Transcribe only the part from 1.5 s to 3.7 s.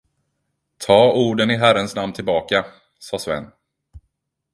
i Herrans namn tillbaka. sade Sven.